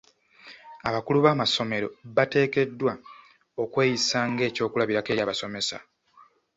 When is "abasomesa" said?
5.23-5.77